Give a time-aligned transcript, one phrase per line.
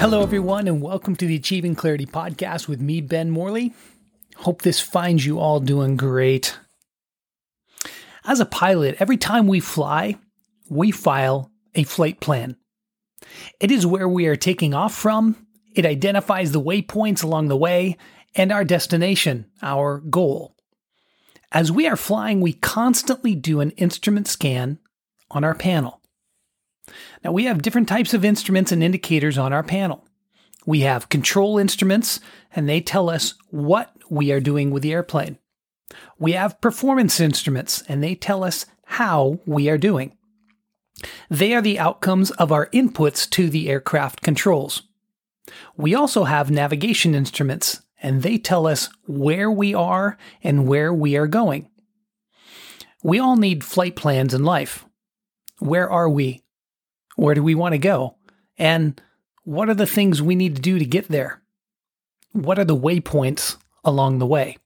[0.00, 3.74] Hello, everyone, and welcome to the Achieving Clarity podcast with me, Ben Morley.
[4.36, 6.58] Hope this finds you all doing great.
[8.24, 10.16] As a pilot, every time we fly,
[10.70, 12.56] we file a flight plan.
[13.60, 15.46] It is where we are taking off from,
[15.76, 17.98] it identifies the waypoints along the way,
[18.34, 20.56] and our destination, our goal.
[21.52, 24.78] As we are flying, we constantly do an instrument scan
[25.30, 25.99] on our panel.
[27.24, 30.06] Now, we have different types of instruments and indicators on our panel.
[30.66, 32.20] We have control instruments,
[32.54, 35.38] and they tell us what we are doing with the airplane.
[36.18, 40.16] We have performance instruments, and they tell us how we are doing.
[41.28, 44.82] They are the outcomes of our inputs to the aircraft controls.
[45.76, 51.16] We also have navigation instruments, and they tell us where we are and where we
[51.16, 51.68] are going.
[53.02, 54.84] We all need flight plans in life.
[55.58, 56.42] Where are we?
[57.20, 58.16] Where do we want to go?
[58.56, 58.98] And
[59.44, 61.42] what are the things we need to do to get there?
[62.32, 64.56] What are the waypoints along the way?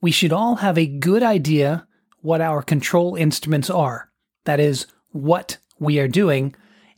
[0.00, 1.86] We should all have a good idea
[2.20, 4.10] what our control instruments are.
[4.44, 6.56] That is, what we are doing,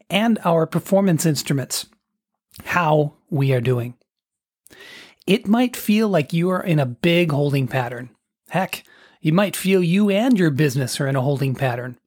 [0.09, 1.85] and our performance instruments,
[2.65, 3.99] how we are doing.
[5.27, 8.09] It might feel like you are in a big holding pattern.
[8.49, 8.83] Heck,
[9.21, 12.00] you might feel you and your business are in a holding pattern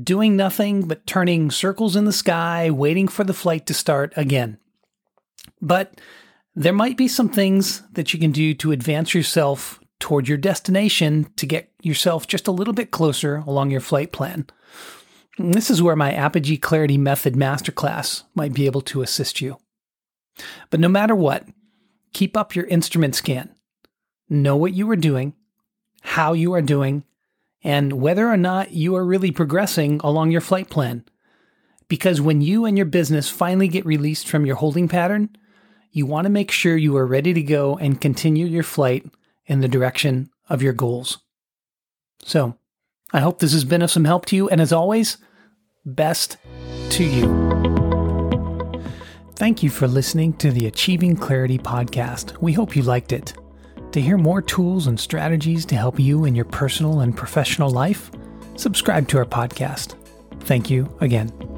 [0.00, 4.58] doing nothing but turning circles in the sky, waiting for the flight to start again.
[5.60, 6.00] But
[6.54, 11.32] there might be some things that you can do to advance yourself toward your destination
[11.36, 14.46] to get yourself just a little bit closer along your flight plan.
[15.38, 19.58] And this is where my Apogee Clarity Method Masterclass might be able to assist you.
[20.70, 21.46] But no matter what,
[22.12, 23.54] keep up your instrument scan.
[24.28, 25.34] Know what you are doing,
[26.02, 27.04] how you are doing,
[27.64, 31.04] and whether or not you are really progressing along your flight plan.
[31.88, 35.36] Because when you and your business finally get released from your holding pattern,
[35.90, 39.04] you want to make sure you are ready to go and continue your flight
[39.46, 41.18] in the direction of your goals.
[42.24, 42.56] So,
[43.12, 45.18] I hope this has been of some help to you, and as always,
[45.84, 46.38] best
[46.90, 47.52] to you.
[49.34, 52.40] Thank you for listening to the Achieving Clarity podcast.
[52.40, 53.34] We hope you liked it.
[53.92, 58.10] To hear more tools and strategies to help you in your personal and professional life,
[58.56, 59.96] subscribe to our podcast.
[60.40, 61.51] Thank you again.